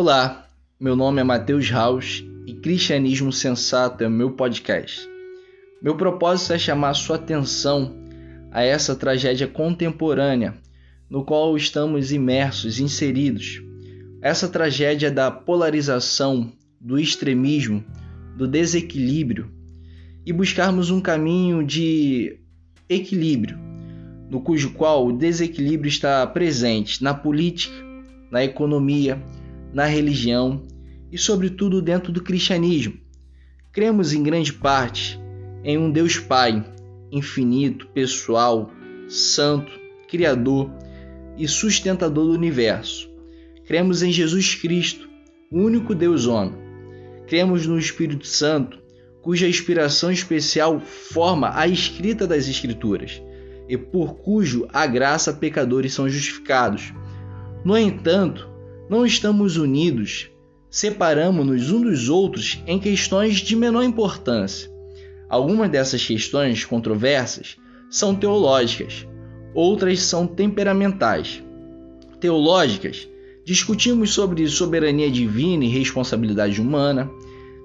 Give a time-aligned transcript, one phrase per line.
[0.00, 0.48] Olá,
[0.78, 5.00] meu nome é Matheus Raus e Cristianismo Sensato é o meu podcast.
[5.82, 7.96] Meu propósito é chamar sua atenção
[8.52, 10.54] a essa tragédia contemporânea
[11.10, 13.60] no qual estamos imersos, inseridos.
[14.22, 17.84] Essa tragédia da polarização, do extremismo,
[18.36, 19.50] do desequilíbrio
[20.24, 22.38] e buscarmos um caminho de
[22.88, 23.58] equilíbrio,
[24.30, 27.74] no cujo qual o desequilíbrio está presente na política,
[28.30, 29.20] na economia,
[29.72, 30.66] na religião
[31.10, 32.94] e, sobretudo, dentro do cristianismo.
[33.72, 35.20] Cremos em grande parte
[35.64, 36.64] em um Deus Pai,
[37.10, 38.70] infinito, pessoal,
[39.08, 39.70] santo,
[40.08, 40.70] criador
[41.36, 43.08] e sustentador do universo.
[43.66, 45.08] Cremos em Jesus Cristo,
[45.50, 46.54] o único Deus homem.
[47.26, 48.78] Cremos no Espírito Santo,
[49.22, 53.22] cuja inspiração especial forma a escrita das Escrituras
[53.68, 56.92] e por cujo a graça pecadores são justificados.
[57.64, 58.48] No entanto,
[58.88, 60.30] não estamos unidos,
[60.70, 64.70] separamos-nos uns dos outros em questões de menor importância.
[65.28, 67.56] Algumas dessas questões controversas
[67.90, 69.06] são teológicas,
[69.54, 71.42] outras são temperamentais.
[72.20, 73.06] Teológicas,
[73.44, 77.10] discutimos sobre soberania divina e responsabilidade humana,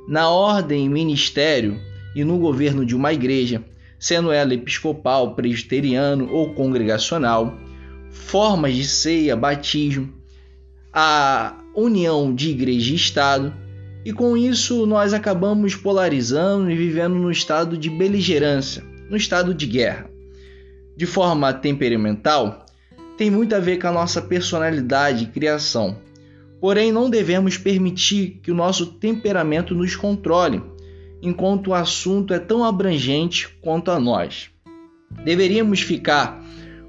[0.08, 1.80] na ordem, ministério
[2.16, 3.64] e no governo de uma igreja,
[3.98, 7.58] sendo ela episcopal, presbiteriano ou congregacional,
[8.12, 10.14] formas de ceia, batismo,
[10.94, 13.54] a união de igreja e Estado,
[14.06, 19.66] e com isso nós acabamos polarizando e vivendo no estado de beligerância, no estado de
[19.66, 20.10] guerra.
[20.96, 22.66] De forma temperamental,
[23.18, 25.98] tem muito a ver com a nossa personalidade e criação.
[26.62, 30.62] Porém, não devemos permitir que o nosso temperamento nos controle,
[31.22, 34.50] enquanto o assunto é tão abrangente quanto a nós.
[35.24, 36.44] Deveríamos ficar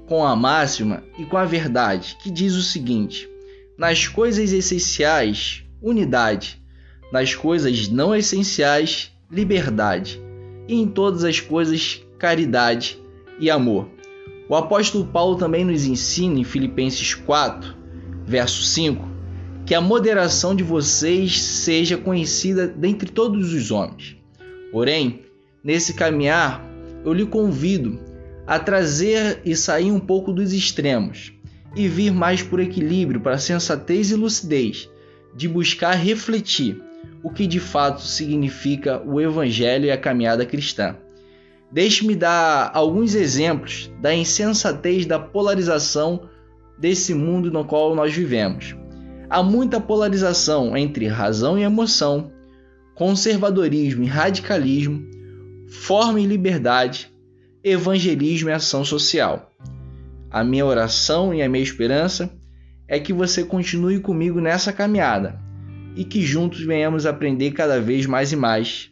[0.05, 3.29] com a máxima e com a verdade, que diz o seguinte:
[3.77, 6.61] nas coisas essenciais, unidade.
[7.11, 10.21] Nas coisas não essenciais, liberdade.
[10.67, 12.97] E em todas as coisas, caridade
[13.39, 13.89] e amor.
[14.47, 17.75] O apóstolo Paulo também nos ensina em Filipenses 4,
[18.25, 19.07] verso 5,
[19.65, 24.15] que a moderação de vocês seja conhecida dentre todos os homens.
[24.71, 25.21] Porém,
[25.63, 26.63] nesse caminhar,
[27.03, 27.99] eu lhe convido
[28.47, 31.34] a trazer e sair um pouco dos extremos
[31.75, 34.89] e vir mais por equilíbrio, para sensatez e lucidez,
[35.35, 36.81] de buscar refletir
[37.21, 40.95] o que de fato significa o Evangelho e a caminhada cristã.
[41.71, 46.29] Deixe-me dar alguns exemplos da insensatez da polarização
[46.77, 48.75] desse mundo no qual nós vivemos.
[49.29, 52.31] Há muita polarização entre razão e emoção,
[52.93, 55.03] conservadorismo e radicalismo,
[55.67, 57.11] forma e liberdade,
[57.63, 59.51] evangelismo e ação social.
[60.35, 62.29] A minha oração e a minha esperança
[62.89, 65.39] é que você continue comigo nessa caminhada
[65.95, 68.91] e que juntos venhamos aprender cada vez mais e mais